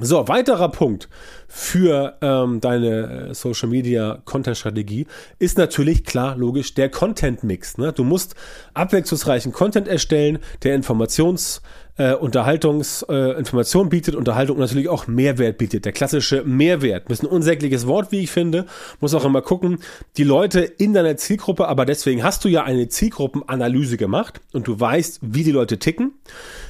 So, 0.00 0.26
weiterer 0.26 0.70
Punkt 0.70 1.10
für 1.48 2.16
ähm, 2.22 2.62
deine 2.62 3.28
äh, 3.28 3.34
Social 3.34 3.68
Media 3.68 4.22
Content 4.24 4.56
Strategie 4.56 5.06
ist 5.38 5.58
natürlich 5.58 6.04
klar, 6.04 6.34
logisch, 6.34 6.72
der 6.72 6.88
Content 6.88 7.44
Mix. 7.44 7.76
Ne? 7.76 7.92
Du 7.92 8.02
musst 8.02 8.34
abwechslungsreichen 8.72 9.52
Content 9.52 9.88
erstellen, 9.88 10.38
der 10.62 10.78
Informations- 10.80 11.60
äh, 11.96 12.14
Unterhaltungs, 12.14 13.02
äh, 13.08 13.42
bietet, 13.88 14.14
Unterhaltung 14.14 14.58
natürlich 14.58 14.88
auch 14.88 15.06
Mehrwert 15.06 15.58
bietet. 15.58 15.84
Der 15.84 15.92
klassische 15.92 16.42
Mehrwert. 16.44 17.10
Ist 17.10 17.22
ein 17.22 17.26
unsägliches 17.26 17.86
Wort, 17.86 18.12
wie 18.12 18.20
ich 18.20 18.30
finde. 18.30 18.66
Muss 19.00 19.14
auch 19.14 19.24
immer 19.24 19.42
gucken, 19.42 19.78
die 20.16 20.24
Leute 20.24 20.60
in 20.60 20.94
deiner 20.94 21.16
Zielgruppe, 21.16 21.68
aber 21.68 21.84
deswegen 21.84 22.22
hast 22.22 22.44
du 22.44 22.48
ja 22.48 22.64
eine 22.64 22.88
Zielgruppenanalyse 22.88 23.96
gemacht 23.96 24.40
und 24.52 24.66
du 24.66 24.78
weißt, 24.78 25.20
wie 25.22 25.44
die 25.44 25.50
Leute 25.50 25.78
ticken, 25.78 26.12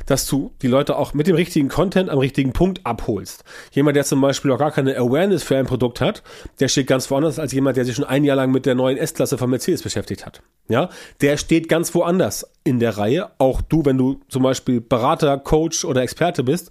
dass 0.06 0.26
du 0.26 0.52
die 0.62 0.66
Leute 0.66 0.96
auch 0.96 1.14
mit 1.14 1.26
dem 1.26 1.36
richtigen 1.36 1.68
Content 1.68 2.10
am 2.10 2.18
richtigen 2.18 2.52
Punkt 2.52 2.80
abholst. 2.84 3.44
Jemand, 3.70 3.96
der 3.96 4.04
zum 4.04 4.20
Beispiel 4.20 4.50
auch 4.50 4.58
gar 4.58 4.72
keine 4.72 4.96
Awareness 4.96 5.42
für 5.42 5.56
ein 5.56 5.66
Produkt 5.66 6.00
hat, 6.00 6.22
der 6.60 6.68
steht 6.68 6.86
ganz 6.86 7.10
woanders 7.10 7.38
als 7.38 7.52
jemand, 7.52 7.76
der 7.76 7.84
sich 7.84 7.94
schon 7.94 8.04
ein 8.04 8.24
Jahr 8.24 8.36
lang 8.36 8.50
mit 8.50 8.66
der 8.66 8.74
neuen 8.74 8.96
S-Klasse 8.96 9.38
von 9.38 9.50
Mercedes 9.50 9.82
beschäftigt 9.82 10.26
hat. 10.26 10.42
Ja, 10.68 10.88
der 11.20 11.36
steht 11.36 11.68
ganz 11.68 11.94
woanders 11.94 12.46
in 12.64 12.78
der 12.78 12.96
Reihe. 12.96 13.30
Auch 13.38 13.60
du, 13.60 13.84
wenn 13.84 13.98
du 13.98 14.20
zum 14.28 14.42
Beispiel 14.42 14.80
Berater, 14.80 15.38
Coach 15.38 15.84
oder 15.84 16.02
Experte 16.02 16.44
bist, 16.44 16.70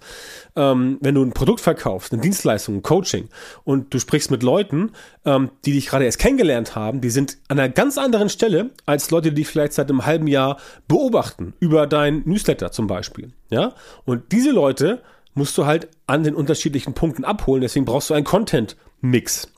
ähm, 0.56 0.98
wenn 1.00 1.14
du 1.14 1.22
ein 1.22 1.32
Produkt 1.32 1.60
verkaufst, 1.60 2.12
eine 2.12 2.22
Dienstleistung, 2.22 2.76
ein 2.76 2.82
Coaching 2.82 3.28
und 3.64 3.92
du 3.92 3.98
sprichst 3.98 4.30
mit 4.30 4.42
Leuten, 4.42 4.92
ähm, 5.24 5.50
die 5.64 5.72
dich 5.72 5.86
gerade 5.88 6.04
erst 6.04 6.18
kennengelernt 6.18 6.74
haben, 6.74 7.00
die 7.00 7.10
sind 7.10 7.38
an 7.48 7.58
einer 7.58 7.68
ganz 7.68 7.98
anderen 7.98 8.28
Stelle 8.28 8.70
als 8.86 9.10
Leute, 9.10 9.30
die 9.30 9.36
dich 9.36 9.48
vielleicht 9.48 9.74
seit 9.74 9.90
einem 9.90 10.06
halben 10.06 10.26
Jahr 10.26 10.58
beobachten, 10.88 11.54
über 11.60 11.86
dein 11.86 12.22
Newsletter 12.24 12.72
zum 12.72 12.86
Beispiel. 12.86 13.32
Ja, 13.50 13.74
und 14.04 14.32
diese 14.32 14.50
Leute 14.50 15.02
musst 15.34 15.56
du 15.58 15.66
halt 15.66 15.88
an 16.06 16.24
den 16.24 16.34
unterschiedlichen 16.34 16.94
Punkten 16.94 17.24
abholen. 17.24 17.62
Deswegen 17.62 17.84
brauchst 17.84 18.10
du 18.10 18.14
einen 18.14 18.24
Content-Mix. 18.24 19.51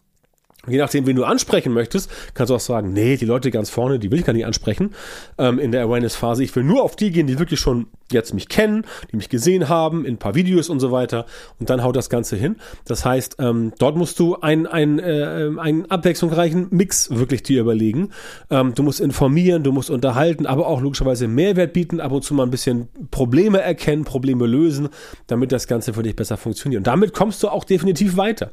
Je 0.66 0.78
nachdem, 0.78 1.06
wen 1.06 1.16
du 1.16 1.24
ansprechen 1.24 1.72
möchtest, 1.72 2.10
kannst 2.34 2.50
du 2.50 2.54
auch 2.54 2.60
sagen, 2.60 2.92
nee, 2.92 3.16
die 3.16 3.24
Leute 3.24 3.50
ganz 3.50 3.70
vorne, 3.70 3.98
die 3.98 4.10
will 4.10 4.18
ich 4.18 4.24
gar 4.24 4.32
nicht 4.32 4.46
ansprechen 4.46 4.94
ähm, 5.38 5.58
in 5.58 5.72
der 5.72 5.84
Awareness-Phase. 5.84 6.42
Ich 6.42 6.54
will 6.56 6.64
nur 6.64 6.82
auf 6.82 6.96
die 6.96 7.10
gehen, 7.10 7.26
die 7.26 7.38
wirklich 7.38 7.60
schon 7.60 7.86
jetzt 8.12 8.34
mich 8.34 8.48
kennen, 8.48 8.86
die 9.10 9.16
mich 9.16 9.28
gesehen 9.28 9.68
haben, 9.68 10.04
in 10.04 10.14
ein 10.14 10.18
paar 10.18 10.34
Videos 10.34 10.68
und 10.68 10.80
so 10.80 10.92
weiter. 10.92 11.26
Und 11.58 11.70
dann 11.70 11.82
haut 11.82 11.96
das 11.96 12.10
Ganze 12.10 12.36
hin. 12.36 12.56
Das 12.84 13.04
heißt, 13.04 13.36
ähm, 13.38 13.72
dort 13.78 13.96
musst 13.96 14.18
du 14.20 14.36
einen, 14.36 14.66
einen, 14.66 14.98
äh, 14.98 15.50
einen 15.58 15.90
abwechslungsreichen 15.90 16.68
Mix 16.70 17.10
wirklich 17.10 17.42
dir 17.42 17.60
überlegen. 17.60 18.10
Ähm, 18.50 18.74
du 18.74 18.82
musst 18.82 19.00
informieren, 19.00 19.62
du 19.62 19.72
musst 19.72 19.90
unterhalten, 19.90 20.46
aber 20.46 20.66
auch 20.66 20.80
logischerweise 20.80 21.28
Mehrwert 21.28 21.72
bieten, 21.72 22.00
ab 22.00 22.12
und 22.12 22.22
zu 22.22 22.34
mal 22.34 22.44
ein 22.44 22.50
bisschen 22.50 22.88
Probleme 23.10 23.60
erkennen, 23.60 24.04
Probleme 24.04 24.46
lösen, 24.46 24.88
damit 25.26 25.52
das 25.52 25.66
Ganze 25.66 25.94
für 25.94 26.02
dich 26.02 26.16
besser 26.16 26.36
funktioniert. 26.36 26.80
Und 26.80 26.86
damit 26.86 27.14
kommst 27.14 27.42
du 27.42 27.48
auch 27.48 27.64
definitiv 27.64 28.16
weiter. 28.16 28.52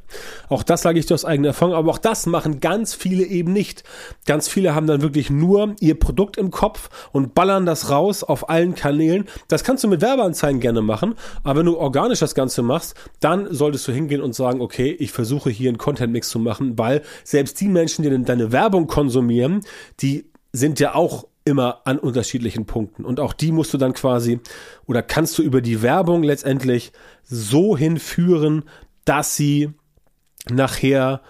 Auch 0.49 0.63
das 0.63 0.81
sage 0.81 0.99
ich 0.99 1.05
dir 1.05 1.13
aus 1.13 1.25
eigener 1.25 1.49
Erfahrung, 1.49 1.75
aber 1.75 1.91
auch 1.91 1.97
das 1.97 2.25
machen 2.25 2.59
ganz 2.59 2.93
viele 2.93 3.23
eben 3.25 3.53
nicht. 3.53 3.83
Ganz 4.25 4.47
viele 4.47 4.75
haben 4.75 4.87
dann 4.87 5.01
wirklich 5.01 5.29
nur 5.29 5.75
ihr 5.79 5.99
Produkt 5.99 6.37
im 6.37 6.51
Kopf 6.51 6.89
und 7.11 7.35
ballern 7.35 7.65
das 7.65 7.89
raus 7.89 8.23
auf 8.23 8.49
allen 8.49 8.75
Kanälen. 8.75 9.25
Das 9.47 9.63
kannst 9.63 9.83
du 9.83 9.87
mit 9.87 10.01
Werbeanzeigen 10.01 10.59
gerne 10.59 10.81
machen, 10.81 11.15
aber 11.43 11.59
wenn 11.59 11.65
du 11.65 11.77
organisch 11.77 12.19
das 12.19 12.35
Ganze 12.35 12.61
machst, 12.61 12.95
dann 13.19 13.53
solltest 13.53 13.87
du 13.87 13.91
hingehen 13.91 14.21
und 14.21 14.33
sagen, 14.33 14.61
okay, 14.61 14.91
ich 14.91 15.11
versuche 15.11 15.49
hier 15.49 15.69
einen 15.69 15.77
Content-Mix 15.77 16.29
zu 16.29 16.39
machen, 16.39 16.77
weil 16.77 17.01
selbst 17.23 17.59
die 17.61 17.67
Menschen, 17.67 18.03
die 18.03 18.23
deine 18.23 18.51
Werbung 18.51 18.87
konsumieren, 18.87 19.61
die 19.99 20.29
sind 20.53 20.79
ja 20.79 20.95
auch 20.95 21.27
immer 21.43 21.81
an 21.85 21.97
unterschiedlichen 21.97 22.65
Punkten. 22.65 23.03
Und 23.03 23.19
auch 23.19 23.33
die 23.33 23.51
musst 23.51 23.73
du 23.73 23.77
dann 23.77 23.93
quasi 23.93 24.39
oder 24.85 25.01
kannst 25.01 25.37
du 25.37 25.43
über 25.43 25.61
die 25.61 25.81
Werbung 25.81 26.23
letztendlich 26.23 26.91
so 27.23 27.75
hinführen, 27.75 28.63
dass 29.05 29.35
sie 29.35 29.69
nachher 30.49 31.21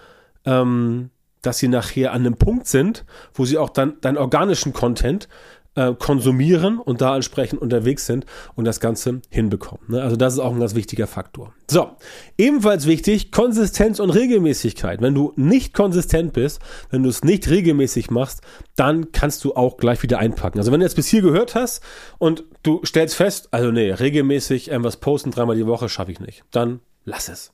ähm, 0.44 1.10
dass 1.42 1.58
sie 1.58 1.68
nachher 1.68 2.12
an 2.12 2.20
einem 2.20 2.36
Punkt 2.36 2.68
sind, 2.68 3.04
wo 3.34 3.44
sie 3.44 3.58
auch 3.58 3.70
dann 3.70 4.00
deinen 4.00 4.16
organischen 4.16 4.72
Content 4.72 5.28
äh, 5.74 5.94
konsumieren 5.94 6.78
und 6.78 7.00
da 7.00 7.14
entsprechend 7.14 7.60
unterwegs 7.60 8.06
sind 8.06 8.26
und 8.54 8.64
das 8.64 8.80
Ganze 8.80 9.22
hinbekommen. 9.30 9.84
Ne? 9.88 10.02
Also 10.02 10.16
das 10.16 10.34
ist 10.34 10.38
auch 10.38 10.52
ein 10.52 10.60
ganz 10.60 10.74
wichtiger 10.74 11.06
Faktor. 11.06 11.54
So, 11.70 11.90
ebenfalls 12.36 12.86
wichtig, 12.86 13.32
Konsistenz 13.32 13.98
und 13.98 14.10
Regelmäßigkeit. 14.10 15.00
Wenn 15.00 15.14
du 15.14 15.32
nicht 15.36 15.74
konsistent 15.74 16.32
bist, 16.32 16.60
wenn 16.90 17.02
du 17.02 17.08
es 17.08 17.24
nicht 17.24 17.48
regelmäßig 17.48 18.10
machst, 18.10 18.42
dann 18.76 19.12
kannst 19.12 19.44
du 19.44 19.54
auch 19.54 19.76
gleich 19.76 20.02
wieder 20.02 20.18
einpacken. 20.18 20.58
Also 20.58 20.72
wenn 20.72 20.80
du 20.80 20.86
jetzt 20.86 20.96
bis 20.96 21.08
hier 21.08 21.22
gehört 21.22 21.54
hast 21.54 21.82
und 22.18 22.44
du 22.62 22.82
stellst 22.84 23.14
fest, 23.14 23.48
also 23.50 23.70
nee, 23.70 23.90
regelmäßig 23.90 24.68
irgendwas 24.68 24.98
posten, 24.98 25.30
dreimal 25.30 25.56
die 25.56 25.66
Woche 25.66 25.88
schaffe 25.88 26.12
ich 26.12 26.20
nicht, 26.20 26.44
dann 26.50 26.80
lass 27.04 27.28
es. 27.28 27.52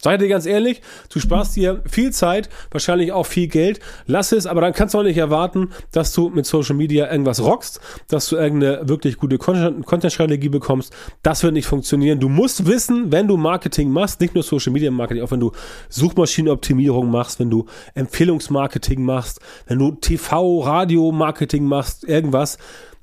Sag 0.00 0.20
dir 0.20 0.28
ganz 0.28 0.46
ehrlich, 0.46 0.80
du 1.12 1.18
sparst 1.18 1.56
dir 1.56 1.82
viel 1.88 2.12
Zeit, 2.12 2.48
wahrscheinlich 2.70 3.10
auch 3.10 3.26
viel 3.26 3.48
Geld. 3.48 3.80
Lass 4.06 4.30
es, 4.30 4.46
aber 4.46 4.60
dann 4.60 4.72
kannst 4.72 4.94
du 4.94 4.98
auch 4.98 5.02
nicht 5.02 5.16
erwarten, 5.18 5.70
dass 5.90 6.12
du 6.12 6.28
mit 6.28 6.46
Social 6.46 6.76
Media 6.76 7.10
irgendwas 7.10 7.42
rockst, 7.42 7.80
dass 8.06 8.28
du 8.28 8.36
irgendeine 8.36 8.88
wirklich 8.88 9.16
gute 9.16 9.38
Content-Strategie 9.38 10.50
bekommst. 10.50 10.94
Das 11.24 11.42
wird 11.42 11.52
nicht 11.52 11.66
funktionieren. 11.66 12.20
Du 12.20 12.28
musst 12.28 12.66
wissen, 12.66 13.10
wenn 13.10 13.26
du 13.26 13.36
Marketing 13.36 13.90
machst, 13.90 14.20
nicht 14.20 14.34
nur 14.34 14.44
Social 14.44 14.72
Media 14.72 14.92
Marketing, 14.92 15.24
auch 15.24 15.32
wenn 15.32 15.40
du 15.40 15.50
Suchmaschinenoptimierung 15.88 17.10
machst, 17.10 17.40
wenn 17.40 17.50
du 17.50 17.66
Empfehlungsmarketing 17.94 19.02
machst, 19.02 19.40
wenn 19.66 19.80
du 19.80 19.90
TV, 19.92 20.60
Radio 20.60 21.10
Marketing 21.10 21.64
machst, 21.64 22.04
irgendwas, 22.04 22.58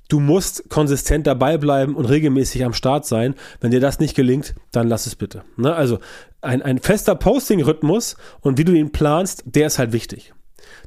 Du 0.08 0.20
musst 0.20 0.70
konsistent 0.70 1.26
dabei 1.26 1.58
bleiben 1.58 1.96
und 1.96 2.06
regelmäßig 2.06 2.64
am 2.64 2.74
Start 2.74 3.06
sein. 3.06 3.36
Wenn 3.60 3.72
dir 3.72 3.80
das 3.80 4.00
nicht 4.00 4.16
gelingt, 4.16 4.54
dann 4.72 4.88
lass 4.88 5.08
es 5.08 5.16
bitte. 5.16 5.44
Ne? 5.58 5.74
Also 5.74 6.00
ein, 6.42 6.62
ein 6.62 6.80
fester 6.80 7.16
Posting-Rhythmus 7.16 8.16
und 8.42 8.58
wie 8.58 8.66
du 8.66 8.74
ihn 8.74 8.92
planst, 8.92 9.44
der 9.46 9.68
ist 9.68 9.80
halt 9.80 9.94
wichtig. 9.94 10.34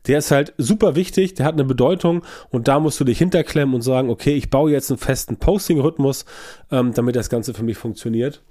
Der 0.06 0.18
ist 0.18 0.30
halt 0.30 0.54
super 0.56 0.94
wichtig, 0.94 1.34
der 1.34 1.46
hat 1.46 1.54
eine 1.54 1.64
Bedeutung 1.64 2.24
und 2.50 2.68
da 2.68 2.78
musst 2.78 3.00
du 3.00 3.04
dich 3.04 3.18
hinterklemmen 3.18 3.74
und 3.74 3.82
sagen, 3.82 4.10
okay, 4.10 4.34
ich 4.34 4.50
baue 4.50 4.70
jetzt 4.70 4.90
einen 4.90 4.98
festen 4.98 5.36
Posting-Rhythmus, 5.38 6.24
ähm, 6.70 6.94
damit 6.94 7.16
das 7.16 7.28
Ganze 7.28 7.54
für 7.54 7.64
mich 7.64 7.76
funktioniert. 7.76 8.42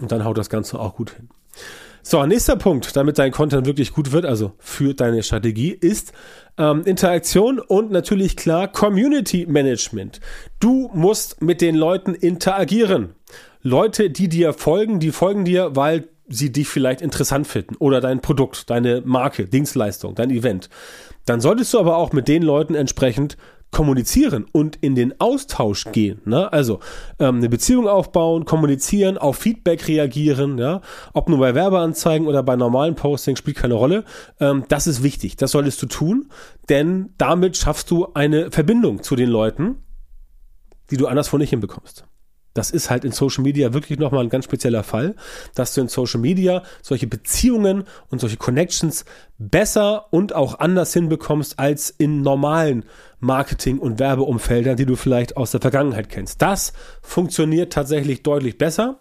Und 0.00 0.10
dann 0.10 0.24
haut 0.24 0.38
das 0.38 0.50
Ganze 0.50 0.80
auch 0.80 0.96
gut 0.96 1.12
hin. 1.12 1.28
So, 2.06 2.26
nächster 2.26 2.56
Punkt, 2.56 2.96
damit 2.96 3.18
dein 3.18 3.32
Content 3.32 3.64
wirklich 3.64 3.94
gut 3.94 4.12
wird, 4.12 4.26
also 4.26 4.52
für 4.58 4.92
deine 4.92 5.22
Strategie, 5.22 5.70
ist 5.70 6.12
ähm, 6.58 6.82
Interaktion 6.84 7.58
und 7.58 7.90
natürlich 7.90 8.36
klar 8.36 8.68
Community 8.68 9.46
Management. 9.48 10.20
Du 10.60 10.90
musst 10.92 11.40
mit 11.40 11.62
den 11.62 11.74
Leuten 11.74 12.12
interagieren. 12.12 13.14
Leute, 13.62 14.10
die 14.10 14.28
dir 14.28 14.52
folgen, 14.52 15.00
die 15.00 15.12
folgen 15.12 15.46
dir, 15.46 15.76
weil 15.76 16.10
sie 16.28 16.52
dich 16.52 16.68
vielleicht 16.68 17.00
interessant 17.00 17.46
finden 17.46 17.74
oder 17.76 18.02
dein 18.02 18.20
Produkt, 18.20 18.68
deine 18.68 19.00
Marke, 19.02 19.46
Dienstleistung, 19.46 20.14
dein 20.14 20.28
Event. 20.28 20.68
Dann 21.24 21.40
solltest 21.40 21.72
du 21.72 21.78
aber 21.78 21.96
auch 21.96 22.12
mit 22.12 22.28
den 22.28 22.42
Leuten 22.42 22.74
entsprechend 22.74 23.38
kommunizieren 23.74 24.46
und 24.52 24.76
in 24.76 24.94
den 24.94 25.20
Austausch 25.20 25.86
gehen. 25.90 26.20
Ne? 26.24 26.50
Also 26.52 26.78
ähm, 27.18 27.38
eine 27.38 27.48
Beziehung 27.48 27.88
aufbauen, 27.88 28.44
kommunizieren, 28.44 29.18
auf 29.18 29.36
Feedback 29.36 29.88
reagieren, 29.88 30.56
ja, 30.58 30.80
ob 31.12 31.28
nur 31.28 31.40
bei 31.40 31.56
Werbeanzeigen 31.56 32.28
oder 32.28 32.44
bei 32.44 32.54
normalen 32.54 32.94
Postings 32.94 33.40
spielt 33.40 33.56
keine 33.56 33.74
Rolle. 33.74 34.04
Ähm, 34.38 34.64
das 34.68 34.86
ist 34.86 35.02
wichtig. 35.02 35.36
Das 35.36 35.50
solltest 35.50 35.82
du 35.82 35.86
tun, 35.86 36.30
denn 36.68 37.10
damit 37.18 37.56
schaffst 37.56 37.90
du 37.90 38.06
eine 38.14 38.52
Verbindung 38.52 39.02
zu 39.02 39.16
den 39.16 39.28
Leuten, 39.28 39.76
die 40.90 40.96
du 40.96 41.08
anderswo 41.08 41.36
nicht 41.36 41.50
hinbekommst. 41.50 42.06
Das 42.54 42.70
ist 42.70 42.88
halt 42.88 43.04
in 43.04 43.12
Social 43.12 43.42
Media 43.42 43.74
wirklich 43.74 43.98
nochmal 43.98 44.24
ein 44.24 44.30
ganz 44.30 44.44
spezieller 44.44 44.82
Fall, 44.82 45.16
dass 45.54 45.74
du 45.74 45.80
in 45.80 45.88
Social 45.88 46.20
Media 46.20 46.62
solche 46.82 47.06
Beziehungen 47.06 47.84
und 48.08 48.20
solche 48.20 48.36
Connections 48.36 49.04
besser 49.38 50.06
und 50.10 50.34
auch 50.34 50.60
anders 50.60 50.92
hinbekommst 50.92 51.58
als 51.58 51.90
in 51.90 52.22
normalen 52.22 52.84
Marketing- 53.18 53.78
und 53.78 53.98
Werbeumfeldern, 53.98 54.76
die 54.76 54.86
du 54.86 54.96
vielleicht 54.96 55.36
aus 55.36 55.50
der 55.50 55.60
Vergangenheit 55.60 56.08
kennst. 56.08 56.40
Das 56.40 56.72
funktioniert 57.02 57.72
tatsächlich 57.72 58.22
deutlich 58.22 58.56
besser 58.58 59.00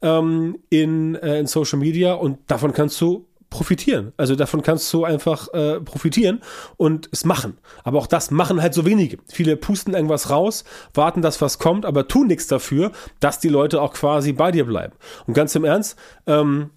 ähm, 0.00 0.58
in, 0.70 1.16
äh, 1.16 1.40
in 1.40 1.46
Social 1.46 1.78
Media 1.78 2.14
und 2.14 2.38
davon 2.46 2.72
kannst 2.72 3.00
du 3.00 3.26
profitieren. 3.54 4.12
Also 4.16 4.34
davon 4.34 4.62
kannst 4.62 4.92
du 4.92 5.04
einfach 5.04 5.46
äh, 5.54 5.78
profitieren 5.78 6.40
und 6.76 7.08
es 7.12 7.24
machen. 7.24 7.56
Aber 7.84 7.98
auch 7.98 8.08
das 8.08 8.32
machen 8.32 8.60
halt 8.60 8.74
so 8.74 8.84
wenige. 8.84 9.18
Viele 9.28 9.56
pusten 9.56 9.94
irgendwas 9.94 10.28
raus, 10.28 10.64
warten, 10.92 11.22
dass 11.22 11.40
was 11.40 11.60
kommt, 11.60 11.86
aber 11.86 12.08
tun 12.08 12.26
nichts 12.26 12.48
dafür, 12.48 12.90
dass 13.20 13.38
die 13.38 13.48
Leute 13.48 13.80
auch 13.80 13.92
quasi 13.92 14.32
bei 14.32 14.50
dir 14.50 14.66
bleiben. 14.66 14.94
Und 15.28 15.34
ganz 15.34 15.54
im 15.54 15.64
Ernst, 15.64 15.96
ähm, 16.26 16.70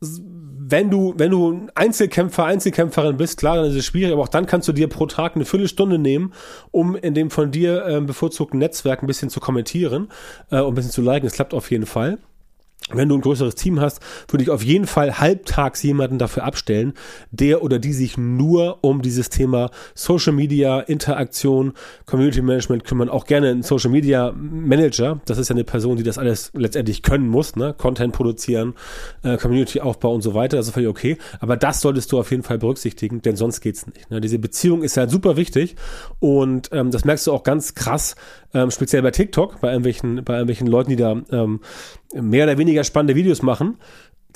wenn 0.00 0.90
du, 0.90 1.14
wenn 1.16 1.30
du 1.30 1.68
Einzelkämpfer, 1.76 2.44
Einzelkämpferin 2.44 3.16
bist, 3.16 3.38
klar, 3.38 3.54
dann 3.54 3.66
ist 3.66 3.76
es 3.76 3.86
schwierig, 3.86 4.12
aber 4.12 4.22
auch 4.22 4.28
dann 4.28 4.46
kannst 4.46 4.66
du 4.66 4.72
dir 4.72 4.88
pro 4.88 5.06
Tag 5.06 5.36
eine 5.36 5.44
Viertelstunde 5.44 5.98
nehmen, 5.98 6.32
um 6.72 6.96
in 6.96 7.14
dem 7.14 7.30
von 7.30 7.52
dir 7.52 7.86
äh, 7.86 8.00
bevorzugten 8.00 8.58
Netzwerk 8.58 9.04
ein 9.04 9.06
bisschen 9.06 9.30
zu 9.30 9.38
kommentieren 9.38 10.08
äh, 10.50 10.58
und 10.58 10.72
ein 10.72 10.74
bisschen 10.74 10.90
zu 10.90 11.02
liken. 11.02 11.28
Es 11.28 11.34
klappt 11.34 11.54
auf 11.54 11.70
jeden 11.70 11.86
Fall 11.86 12.18
wenn 12.90 13.08
du 13.08 13.16
ein 13.16 13.20
größeres 13.20 13.54
Team 13.54 13.80
hast, 13.80 14.00
würde 14.28 14.42
ich 14.42 14.50
auf 14.50 14.62
jeden 14.62 14.86
Fall 14.86 15.18
halbtags 15.18 15.82
jemanden 15.82 16.18
dafür 16.18 16.44
abstellen, 16.44 16.94
der 17.30 17.62
oder 17.62 17.78
die 17.78 17.92
sich 17.92 18.16
nur 18.16 18.78
um 18.82 19.02
dieses 19.02 19.28
Thema 19.28 19.70
Social 19.94 20.32
Media, 20.32 20.80
Interaktion, 20.80 21.74
Community 22.06 22.40
Management 22.40 22.84
kümmern. 22.84 23.10
Auch 23.10 23.26
gerne 23.26 23.50
ein 23.50 23.62
Social 23.62 23.90
Media 23.90 24.32
Manager. 24.34 25.20
Das 25.26 25.38
ist 25.38 25.48
ja 25.48 25.54
eine 25.54 25.64
Person, 25.64 25.96
die 25.96 26.02
das 26.02 26.16
alles 26.16 26.50
letztendlich 26.54 27.02
können 27.02 27.28
muss, 27.28 27.56
ne? 27.56 27.74
Content 27.76 28.14
produzieren, 28.14 28.74
äh, 29.22 29.36
Community 29.36 29.80
Aufbau 29.80 30.14
und 30.14 30.22
so 30.22 30.32
weiter. 30.32 30.56
Das 30.56 30.68
ist 30.68 30.74
völlig 30.74 30.88
okay. 30.88 31.18
Aber 31.40 31.56
das 31.56 31.82
solltest 31.82 32.10
du 32.12 32.18
auf 32.18 32.30
jeden 32.30 32.42
Fall 32.42 32.58
berücksichtigen, 32.58 33.20
denn 33.20 33.36
sonst 33.36 33.60
geht's 33.60 33.86
nicht. 33.86 34.10
Ne? 34.10 34.20
Diese 34.20 34.38
Beziehung 34.38 34.82
ist 34.82 34.96
halt 34.96 35.10
super 35.10 35.36
wichtig 35.36 35.76
und 36.20 36.70
ähm, 36.72 36.90
das 36.90 37.04
merkst 37.04 37.26
du 37.26 37.32
auch 37.32 37.42
ganz 37.42 37.74
krass, 37.74 38.16
ähm, 38.54 38.70
speziell 38.70 39.02
bei 39.02 39.10
TikTok, 39.10 39.60
bei 39.60 39.68
irgendwelchen, 39.68 40.24
bei 40.24 40.34
irgendwelchen 40.34 40.66
Leuten, 40.66 40.90
die 40.90 40.96
da 40.96 41.20
ähm, 41.30 41.60
mehr 42.14 42.44
oder 42.44 42.58
weniger 42.58 42.84
spannende 42.84 43.14
Videos 43.14 43.42
machen. 43.42 43.78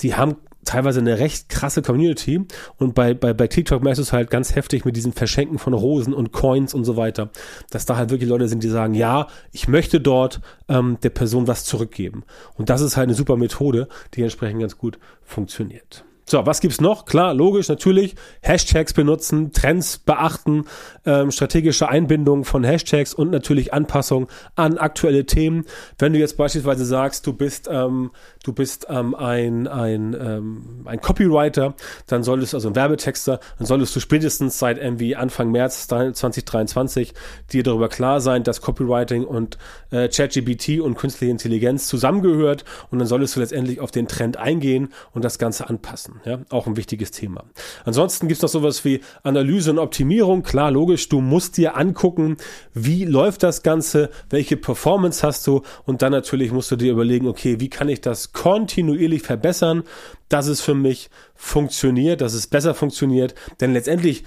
Die 0.01 0.15
haben 0.15 0.37
teilweise 0.65 0.99
eine 0.99 1.19
recht 1.19 1.49
krasse 1.49 1.81
Community 1.81 2.45
und 2.77 2.95
bei, 2.95 3.13
bei, 3.13 3.33
bei 3.33 3.47
TikTok 3.47 3.83
merkst 3.83 3.99
du 3.99 4.03
es 4.03 4.13
halt 4.13 4.29
ganz 4.29 4.55
heftig 4.55 4.85
mit 4.85 4.95
diesem 4.95 5.13
Verschenken 5.13 5.59
von 5.59 5.73
Rosen 5.73 6.13
und 6.13 6.31
Coins 6.31 6.73
und 6.73 6.85
so 6.85 6.95
weiter, 6.97 7.29
dass 7.69 7.85
da 7.85 7.97
halt 7.97 8.09
wirklich 8.09 8.29
Leute 8.29 8.47
sind, 8.47 8.63
die 8.63 8.69
sagen, 8.69 8.93
ja, 8.93 9.27
ich 9.51 9.67
möchte 9.67 9.99
dort 9.99 10.41
ähm, 10.69 10.97
der 11.03 11.09
Person 11.09 11.47
was 11.47 11.65
zurückgeben. 11.65 12.23
Und 12.55 12.69
das 12.69 12.81
ist 12.81 12.97
halt 12.97 13.07
eine 13.07 13.15
super 13.15 13.35
Methode, 13.35 13.87
die 14.13 14.23
entsprechend 14.23 14.61
ganz 14.61 14.77
gut 14.77 14.99
funktioniert. 15.21 16.05
So, 16.25 16.45
was 16.45 16.61
gibt's 16.61 16.79
noch? 16.79 17.05
Klar, 17.05 17.33
logisch, 17.33 17.67
natürlich. 17.67 18.15
Hashtags 18.41 18.93
benutzen, 18.93 19.51
Trends 19.51 19.97
beachten, 19.97 20.65
ähm, 21.05 21.31
strategische 21.31 21.89
Einbindung 21.89 22.45
von 22.45 22.63
Hashtags 22.63 23.13
und 23.13 23.29
natürlich 23.29 23.73
Anpassung 23.73 24.27
an 24.55 24.77
aktuelle 24.77 25.25
Themen. 25.25 25.65
Wenn 25.99 26.13
du 26.13 26.19
jetzt 26.19 26.37
beispielsweise 26.37 26.85
sagst, 26.85 27.27
du 27.27 27.33
bist, 27.33 27.67
ähm, 27.69 28.11
du 28.43 28.53
bist 28.53 28.87
ähm, 28.89 29.15
ein, 29.15 29.67
ein, 29.67 30.15
ähm, 30.19 30.81
ein 30.85 31.01
Copywriter, 31.01 31.75
dann 32.07 32.23
solltest, 32.23 32.53
also 32.53 32.69
ein 32.69 32.75
Werbetexter, 32.75 33.39
dann 33.57 33.67
solltest 33.67 33.93
du 33.95 33.99
spätestens 33.99 34.59
seit 34.59 34.77
irgendwie 34.77 35.17
Anfang 35.17 35.51
März 35.51 35.87
2023 35.87 37.13
dir 37.51 37.63
darüber 37.63 37.89
klar 37.89 38.21
sein, 38.21 38.43
dass 38.43 38.61
Copywriting 38.61 39.25
und 39.25 39.57
äh, 39.91 40.07
ChatGPT 40.07 40.79
und 40.79 40.95
künstliche 40.95 41.31
Intelligenz 41.31 41.87
zusammengehört 41.87 42.63
und 42.91 42.99
dann 42.99 43.07
solltest 43.07 43.35
du 43.35 43.41
letztendlich 43.41 43.81
auf 43.81 43.91
den 43.91 44.07
Trend 44.07 44.37
eingehen 44.37 44.93
und 45.11 45.25
das 45.25 45.37
Ganze 45.37 45.69
anpassen. 45.69 46.21
Ja, 46.25 46.39
auch 46.49 46.67
ein 46.67 46.77
wichtiges 46.77 47.11
Thema. 47.11 47.43
Ansonsten 47.83 48.29
gibt 48.29 48.37
es 48.37 48.41
noch 48.41 48.49
sowas 48.49 48.85
wie 48.85 49.01
Analyse 49.23 49.71
und 49.71 49.79
Optimierung. 49.79 50.41
Klar, 50.41 50.71
logisch, 50.71 51.09
du 51.09 51.19
musst 51.19 51.57
dir 51.57 51.75
angucken, 51.75 52.37
wie 52.73 53.03
läuft 53.03 53.43
das 53.43 53.61
Ganze, 53.61 54.09
welche 54.29 54.55
Performance 54.55 55.25
hast 55.25 55.45
du 55.47 55.63
und 55.85 56.01
dann 56.01 56.13
natürlich 56.13 56.53
musst 56.53 56.71
du 56.71 56.77
dir 56.77 56.93
überlegen, 56.93 57.27
okay, 57.27 57.59
wie 57.59 57.69
kann 57.69 57.89
ich 57.89 57.99
das 57.99 58.31
kontinuierlich 58.31 59.21
verbessern, 59.21 59.83
dass 60.29 60.47
es 60.47 60.61
für 60.61 60.75
mich 60.75 61.09
funktioniert, 61.35 62.21
dass 62.21 62.33
es 62.33 62.47
besser 62.47 62.73
funktioniert, 62.73 63.35
denn 63.59 63.73
letztendlich 63.73 64.23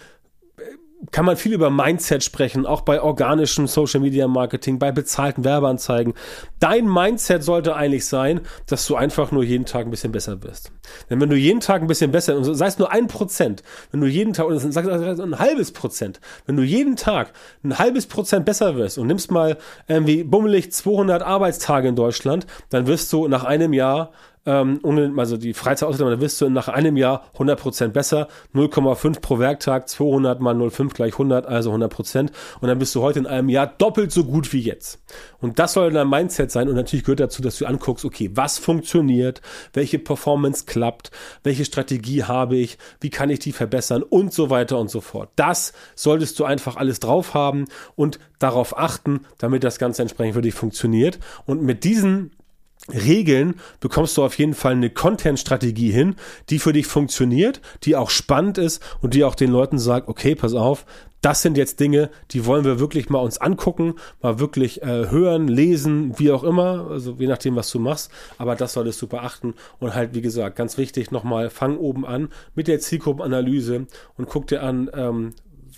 kann 1.11 1.25
man 1.25 1.37
viel 1.37 1.53
über 1.53 1.71
Mindset 1.71 2.25
sprechen, 2.25 2.67
auch 2.67 2.81
bei 2.81 3.01
organischem 3.01 3.67
Social 3.67 4.01
Media 4.01 4.27
Marketing, 4.27 4.79
bei 4.79 4.93
bezahlten 4.93 5.45
Werbeanzeigen. 5.45 6.15
Dein 6.59 6.89
Mindset 6.89 7.45
sollte 7.45 7.77
eigentlich 7.77 8.07
sein, 8.07 8.41
dass 8.67 8.87
du 8.87 8.97
einfach 8.97 9.31
nur 9.31 9.45
jeden 9.45 9.67
Tag 9.67 9.87
ein 9.87 9.91
bisschen 9.91 10.13
besser 10.13 10.43
wirst. 10.43 10.73
Denn 11.11 11.21
wenn 11.21 11.29
du 11.29 11.37
jeden 11.37 11.61
Tag 11.61 11.83
ein 11.83 11.87
bisschen 11.87 12.13
besser, 12.13 12.43
sei 12.55 12.67
es 12.67 12.79
nur 12.79 12.91
ein 12.93 13.09
Prozent, 13.09 13.63
wenn 13.91 14.01
du 14.01 14.07
jeden 14.07 14.33
Tag, 14.33 14.47
oder 14.47 14.59
ein 14.59 15.39
halbes 15.39 15.73
Prozent, 15.73 16.21
wenn 16.47 16.57
du 16.57 16.63
jeden 16.63 16.97
Tag 16.97 17.33
ein 17.63 17.79
halbes 17.79 18.07
Prozent 18.07 18.45
besser 18.47 18.77
wirst 18.77 18.99
und 18.99 19.07
nimmst 19.07 19.31
mal 19.31 19.59
irgendwie 19.89 20.25
bummelig 20.25 20.73
200 20.73 21.23
Arbeitstage 21.23 21.89
in 21.89 21.97
Deutschland, 21.97 22.47
dann 22.71 22.87
wirst 22.87 23.13
du 23.13 23.29
nach 23.29 23.45
einem 23.45 23.73
Jahr 23.73 24.13
ähm, 24.47 24.81
also 25.19 25.37
die 25.37 25.55
Freizeit 25.55 25.89
auszunehmen, 25.89 26.13
dann 26.13 26.21
wirst 26.21 26.41
du 26.41 26.49
nach 26.49 26.69
einem 26.69 26.97
Jahr 26.97 27.25
100% 27.37 27.89
besser. 27.89 28.29
0,5 28.55 29.21
pro 29.21 29.39
Werktag, 29.39 29.89
200 29.89 30.41
mal 30.41 30.55
0,5 30.55 30.95
gleich 30.95 31.13
100, 31.15 31.47
also 31.47 31.73
100%. 31.73 32.31
Und 32.61 32.69
dann 32.69 32.79
bist 32.79 32.95
du 32.95 33.03
heute 33.03 33.19
in 33.19 33.27
einem 33.27 33.49
Jahr 33.49 33.67
doppelt 33.67 34.13
so 34.13 34.25
gut 34.25 34.53
wie 34.53 34.61
jetzt. 34.61 35.01
Und 35.41 35.59
das 35.59 35.73
soll 35.73 35.91
dein 35.91 36.09
Mindset 36.09 36.51
sein. 36.51 36.69
Und 36.69 36.77
natürlich 36.77 37.05
gehört 37.05 37.21
dazu, 37.21 37.43
dass 37.43 37.59
du 37.59 37.67
anguckst, 37.67 38.05
okay, 38.05 38.31
was 38.35 38.59
funktioniert, 38.59 39.43
welche 39.73 39.99
Performance 39.99 40.65
klappt, 40.67 41.11
welche 41.43 41.65
Strategie 41.65 42.25
habe 42.25 42.57
ich, 42.57 42.79
wie 43.01 43.11
kann 43.11 43.31
ich 43.31 43.41
die 43.41 43.53
verbessern 43.53 44.03
und 44.03 44.33
so 44.33 44.51
weiter 44.51 44.79
und 44.79 44.91
so 44.91 45.01
fort. 45.01 45.31
Das 45.37 45.73
solltest 45.95 46.39
du 46.39 46.45
einfach 46.45 46.77
alles 46.77 47.01
drauf 47.01 47.35
haben 47.35 47.67
und 47.97 48.19
darauf 48.39 48.79
achten, 48.79 49.21
damit 49.39 49.65
das 49.65 49.79
Ganze 49.79 50.03
entsprechend 50.03 50.35
für 50.35 50.43
dich 50.43 50.55
funktioniert. 50.55 51.19
Und 51.47 51.63
mit 51.63 51.85
diesen 51.85 52.31
Regeln 52.93 53.57
bekommst 53.81 54.17
du 54.17 54.25
auf 54.25 54.39
jeden 54.39 54.55
Fall 54.55 54.73
eine 54.73 54.91
Content-Strategie 54.91 55.91
hin, 55.91 56.15
die 56.51 56.59
für 56.59 56.73
dich 56.73 56.87
funktioniert, 56.87 57.61
die 57.83 57.97
auch 57.97 58.11
spannend 58.11 58.59
ist 58.59 58.83
und 59.01 59.15
die 59.15 59.25
auch 59.25 59.35
den 59.35 59.51
Leuten 59.51 59.79
sagt, 59.79 60.09
okay, 60.09 60.35
pass 60.35 60.55
auf, 60.55 60.87
das 61.21 61.43
sind 61.43 61.57
jetzt 61.57 61.81
Dinge, 61.81 62.11
die 62.31 62.47
wollen 62.47 62.65
wir 62.65 62.79
wirklich 62.79 63.09
mal 63.11 63.19
uns 63.19 63.39
angucken, 63.39 63.95
mal 64.23 64.39
wirklich 64.39 64.83
äh, 64.83 65.11
hören, 65.11 65.49
lesen, 65.49 66.17
wie 66.19 66.31
auch 66.31 66.45
immer, 66.45 66.89
also 66.89 67.17
je 67.19 67.27
nachdem, 67.27 67.57
was 67.57 67.71
du 67.71 67.81
machst, 67.81 68.13
aber 68.39 68.55
das 68.55 68.75
solltest 68.75 69.03
du 69.03 69.09
beachten 69.09 69.55
und 69.81 69.95
halt, 69.95 70.15
wie 70.15 70.21
gesagt, 70.21 70.55
ganz 70.55 70.79
wichtig, 70.79 71.11
nochmal, 71.11 71.51
fang 71.51 71.79
oben 71.79 72.07
an 72.07 72.29
mit 72.55 72.69
der 72.69 72.79
Zielgruppenanalyse 72.79 73.87
und 74.17 74.29
guck 74.29 74.47
dir 74.47 74.63
an, 74.63 74.89
ähm, 74.95 75.33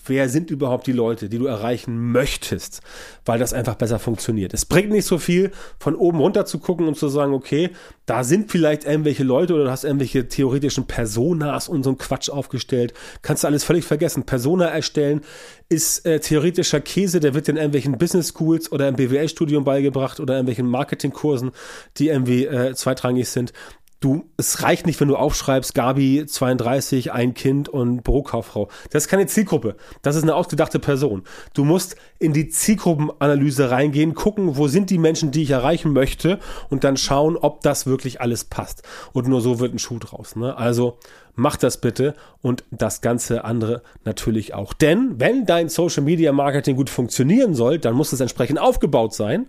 wer 0.08 0.28
sind 0.28 0.50
überhaupt 0.50 0.86
die 0.86 0.92
Leute, 0.92 1.28
die 1.28 1.38
du 1.38 1.46
erreichen 1.46 2.12
möchtest, 2.12 2.80
weil 3.24 3.38
das 3.38 3.52
einfach 3.52 3.74
besser 3.74 3.98
funktioniert. 3.98 4.54
Es 4.54 4.64
bringt 4.64 4.90
nicht 4.90 5.06
so 5.06 5.18
viel, 5.18 5.52
von 5.78 5.94
oben 5.94 6.18
runter 6.18 6.46
zu 6.46 6.58
gucken 6.58 6.86
und 6.86 6.96
zu 6.96 7.08
sagen, 7.08 7.32
okay, 7.32 7.70
da 8.06 8.24
sind 8.24 8.50
vielleicht 8.50 8.84
irgendwelche 8.84 9.24
Leute 9.24 9.54
oder 9.54 9.64
du 9.64 9.70
hast 9.70 9.84
irgendwelche 9.84 10.28
theoretischen 10.28 10.86
Personas 10.86 11.68
und 11.68 11.82
so 11.82 11.90
ein 11.90 11.98
Quatsch 11.98 12.30
aufgestellt. 12.30 12.94
Kannst 13.22 13.44
du 13.44 13.48
alles 13.48 13.64
völlig 13.64 13.84
vergessen. 13.84 14.24
Persona 14.24 14.66
erstellen 14.66 15.20
ist 15.68 16.06
äh, 16.06 16.20
theoretischer 16.20 16.80
Käse, 16.80 17.20
der 17.20 17.34
wird 17.34 17.48
in 17.48 17.56
irgendwelchen 17.56 17.98
Business 17.98 18.32
Schools 18.34 18.72
oder 18.72 18.88
im 18.88 18.96
BWL-Studium 18.96 19.64
beigebracht 19.64 20.20
oder 20.20 20.34
in 20.34 20.38
irgendwelchen 20.38 20.66
Marketingkursen, 20.66 21.50
die 21.98 22.08
irgendwie 22.08 22.46
äh, 22.46 22.74
zweitrangig 22.74 23.28
sind 23.28 23.52
Du, 24.00 24.30
es 24.36 24.62
reicht 24.62 24.86
nicht, 24.86 25.00
wenn 25.00 25.08
du 25.08 25.16
aufschreibst, 25.16 25.74
Gabi 25.74 26.24
32, 26.24 27.10
ein 27.10 27.34
Kind 27.34 27.68
und 27.68 28.04
Bürokauffrau. 28.04 28.68
Das 28.90 29.04
ist 29.04 29.08
keine 29.08 29.26
Zielgruppe. 29.26 29.76
Das 30.02 30.14
ist 30.14 30.22
eine 30.22 30.36
ausgedachte 30.36 30.78
Person. 30.78 31.24
Du 31.52 31.64
musst 31.64 31.96
in 32.20 32.32
die 32.32 32.48
Zielgruppenanalyse 32.48 33.72
reingehen, 33.72 34.14
gucken, 34.14 34.56
wo 34.56 34.68
sind 34.68 34.90
die 34.90 34.98
Menschen, 34.98 35.32
die 35.32 35.42
ich 35.42 35.50
erreichen 35.50 35.92
möchte 35.92 36.38
und 36.70 36.84
dann 36.84 36.96
schauen, 36.96 37.36
ob 37.36 37.62
das 37.62 37.86
wirklich 37.86 38.20
alles 38.20 38.44
passt. 38.44 38.84
Und 39.12 39.26
nur 39.26 39.40
so 39.40 39.58
wird 39.58 39.74
ein 39.74 39.80
Schuh 39.80 39.98
draus. 39.98 40.36
Ne? 40.36 40.56
Also 40.56 40.98
mach 41.38 41.56
das 41.56 41.80
bitte 41.80 42.14
und 42.42 42.64
das 42.70 43.00
ganze 43.00 43.44
andere 43.44 43.82
natürlich 44.04 44.54
auch. 44.54 44.72
Denn 44.72 45.14
wenn 45.18 45.46
dein 45.46 45.68
Social 45.68 46.02
Media 46.02 46.32
Marketing 46.32 46.76
gut 46.76 46.90
funktionieren 46.90 47.54
soll, 47.54 47.78
dann 47.78 47.94
muss 47.94 48.12
es 48.12 48.20
entsprechend 48.20 48.58
aufgebaut 48.58 49.14
sein. 49.14 49.46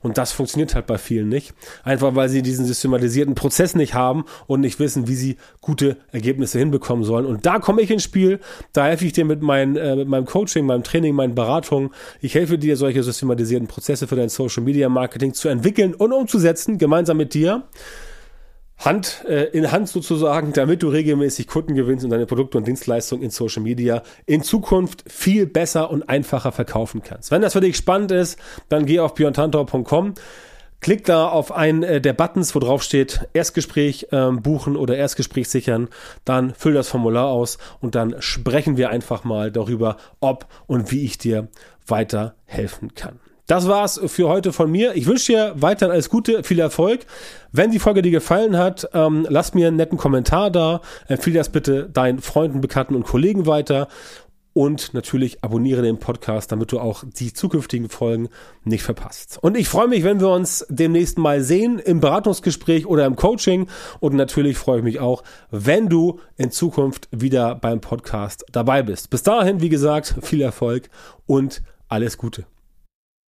Und 0.00 0.18
das 0.18 0.32
funktioniert 0.32 0.74
halt 0.74 0.86
bei 0.86 0.98
vielen 0.98 1.28
nicht. 1.28 1.52
Einfach 1.82 2.14
weil 2.14 2.28
sie 2.28 2.42
diesen 2.42 2.64
systematisierten 2.64 3.34
Prozess 3.34 3.74
nicht 3.74 3.94
haben 3.94 4.24
und 4.46 4.60
nicht 4.60 4.78
wissen, 4.78 5.08
wie 5.08 5.16
sie 5.16 5.36
gute 5.60 5.96
Ergebnisse 6.12 6.58
hinbekommen 6.58 7.04
sollen. 7.04 7.26
Und 7.26 7.44
da 7.44 7.58
komme 7.58 7.82
ich 7.82 7.90
ins 7.90 8.04
Spiel. 8.04 8.38
Da 8.72 8.86
helfe 8.86 9.04
ich 9.04 9.12
dir 9.12 9.24
mit, 9.24 9.42
mein, 9.42 9.76
äh, 9.76 9.96
mit 9.96 10.08
meinem 10.08 10.26
Coaching, 10.26 10.64
meinem 10.64 10.84
Training, 10.84 11.14
meinen 11.14 11.34
Beratungen. 11.34 11.90
Ich 12.20 12.34
helfe 12.34 12.56
dir, 12.56 12.76
solche 12.76 13.02
systematisierten 13.02 13.66
Prozesse 13.66 14.06
für 14.06 14.16
dein 14.16 14.28
Social 14.28 14.62
Media 14.62 14.88
Marketing 14.88 15.34
zu 15.34 15.48
entwickeln 15.48 15.94
und 15.94 16.12
umzusetzen, 16.12 16.78
gemeinsam 16.78 17.16
mit 17.16 17.34
dir. 17.34 17.64
Hand 18.84 19.24
äh, 19.28 19.44
in 19.44 19.70
Hand 19.70 19.88
sozusagen, 19.88 20.52
damit 20.52 20.82
du 20.82 20.88
regelmäßig 20.88 21.46
Kunden 21.46 21.74
gewinnst 21.74 22.04
und 22.04 22.10
deine 22.10 22.26
Produkte 22.26 22.58
und 22.58 22.66
Dienstleistungen 22.66 23.22
in 23.22 23.30
Social 23.30 23.62
Media 23.62 24.02
in 24.26 24.42
Zukunft 24.42 25.04
viel 25.06 25.46
besser 25.46 25.90
und 25.90 26.08
einfacher 26.08 26.52
verkaufen 26.52 27.02
kannst. 27.02 27.30
Wenn 27.30 27.42
das 27.42 27.52
für 27.52 27.60
dich 27.60 27.76
spannend 27.76 28.10
ist, 28.10 28.38
dann 28.68 28.86
geh 28.86 29.00
auf 29.00 29.14
björntantau.com. 29.14 30.14
Klick 30.80 31.04
da 31.04 31.28
auf 31.28 31.52
einen 31.52 31.84
äh, 31.84 32.00
der 32.00 32.12
Buttons, 32.12 32.54
wo 32.56 32.58
drauf 32.58 32.82
steht 32.82 33.28
Erstgespräch 33.32 34.08
ähm, 34.10 34.42
buchen 34.42 34.76
oder 34.76 34.96
Erstgespräch 34.96 35.48
sichern. 35.48 35.88
Dann 36.24 36.52
füll 36.54 36.74
das 36.74 36.88
Formular 36.88 37.28
aus 37.28 37.58
und 37.80 37.94
dann 37.94 38.16
sprechen 38.18 38.76
wir 38.76 38.90
einfach 38.90 39.22
mal 39.22 39.52
darüber, 39.52 39.96
ob 40.18 40.46
und 40.66 40.90
wie 40.90 41.04
ich 41.04 41.18
dir 41.18 41.46
weiterhelfen 41.86 42.94
kann. 42.94 43.20
Das 43.52 43.68
war's 43.68 44.00
für 44.06 44.30
heute 44.30 44.50
von 44.50 44.70
mir. 44.70 44.94
Ich 44.94 45.04
wünsche 45.04 45.32
dir 45.32 45.52
weiterhin 45.56 45.92
alles 45.92 46.08
Gute, 46.08 46.42
viel 46.42 46.58
Erfolg. 46.58 47.00
Wenn 47.52 47.70
die 47.70 47.80
Folge 47.80 48.00
dir 48.00 48.10
gefallen 48.10 48.56
hat, 48.56 48.88
ähm, 48.94 49.26
lass 49.28 49.52
mir 49.52 49.68
einen 49.68 49.76
netten 49.76 49.98
Kommentar 49.98 50.50
da. 50.50 50.80
Empfehle 51.06 51.36
das 51.36 51.50
bitte 51.50 51.86
deinen 51.90 52.22
Freunden, 52.22 52.62
Bekannten 52.62 52.94
und 52.94 53.04
Kollegen 53.04 53.44
weiter. 53.44 53.88
Und 54.54 54.94
natürlich 54.94 55.44
abonniere 55.44 55.82
den 55.82 55.98
Podcast, 55.98 56.50
damit 56.50 56.72
du 56.72 56.80
auch 56.80 57.04
die 57.06 57.34
zukünftigen 57.34 57.90
Folgen 57.90 58.30
nicht 58.64 58.84
verpasst. 58.84 59.38
Und 59.42 59.58
ich 59.58 59.68
freue 59.68 59.88
mich, 59.88 60.02
wenn 60.02 60.18
wir 60.18 60.30
uns 60.30 60.64
demnächst 60.70 61.18
mal 61.18 61.42
sehen 61.42 61.78
im 61.78 62.00
Beratungsgespräch 62.00 62.86
oder 62.86 63.04
im 63.04 63.16
Coaching. 63.16 63.66
Und 64.00 64.14
natürlich 64.14 64.56
freue 64.56 64.78
ich 64.78 64.84
mich 64.84 64.98
auch, 64.98 65.24
wenn 65.50 65.90
du 65.90 66.20
in 66.38 66.50
Zukunft 66.52 67.06
wieder 67.10 67.54
beim 67.56 67.82
Podcast 67.82 68.46
dabei 68.50 68.82
bist. 68.82 69.10
Bis 69.10 69.22
dahin, 69.22 69.60
wie 69.60 69.68
gesagt, 69.68 70.14
viel 70.22 70.40
Erfolg 70.40 70.88
und 71.26 71.62
alles 71.90 72.16
Gute. 72.16 72.46